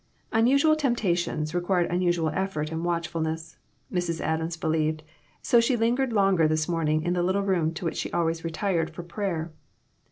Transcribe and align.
Unusual 0.31 0.75
temptations 0.75 1.53
required 1.53 1.85
unusual 1.91 2.29
effort 2.29 2.71
and 2.71 2.83
watchfulness, 2.83 3.59
Mrs. 3.93 4.19
Adams 4.19 4.57
believed, 4.57 5.03
so 5.43 5.59
she 5.59 5.77
lingered 5.77 6.11
longer 6.11 6.47
this 6.47 6.67
morning 6.67 7.03
in 7.03 7.13
the 7.13 7.21
little 7.21 7.43
room 7.43 7.71
to 7.75 7.85
which 7.85 7.97
she 7.97 8.11
always 8.11 8.43
retired 8.43 8.89
for 8.89 9.03
prayer. 9.03 9.51